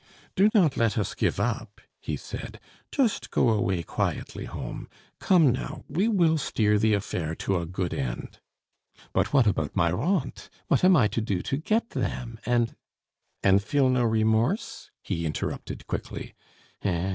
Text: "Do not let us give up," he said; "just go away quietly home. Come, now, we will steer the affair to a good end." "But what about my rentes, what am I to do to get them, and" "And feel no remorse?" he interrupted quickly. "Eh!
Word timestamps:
"Do 0.35 0.49
not 0.55 0.77
let 0.77 0.97
us 0.97 1.13
give 1.13 1.39
up," 1.39 1.79
he 1.99 2.17
said; 2.17 2.59
"just 2.91 3.29
go 3.29 3.49
away 3.49 3.83
quietly 3.83 4.45
home. 4.45 4.89
Come, 5.19 5.51
now, 5.51 5.83
we 5.87 6.07
will 6.07 6.39
steer 6.39 6.79
the 6.79 6.95
affair 6.95 7.35
to 7.35 7.57
a 7.59 7.67
good 7.67 7.93
end." 7.93 8.39
"But 9.13 9.31
what 9.31 9.45
about 9.45 9.75
my 9.75 9.91
rentes, 9.91 10.49
what 10.65 10.83
am 10.83 10.97
I 10.97 11.07
to 11.09 11.21
do 11.21 11.43
to 11.43 11.55
get 11.55 11.91
them, 11.91 12.39
and" 12.47 12.75
"And 13.43 13.61
feel 13.63 13.89
no 13.91 14.03
remorse?" 14.03 14.89
he 15.03 15.23
interrupted 15.23 15.85
quickly. 15.85 16.33
"Eh! 16.81 17.09